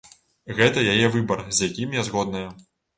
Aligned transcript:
Гэта 0.59 0.87
яе 0.95 1.05
выбар, 1.17 1.47
з 1.61 1.69
якім 1.73 1.97
я 2.03 2.11
згодная. 2.13 2.47